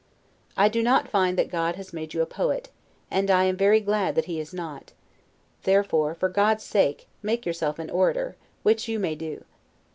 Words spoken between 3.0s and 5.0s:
and I am very glad that he has not: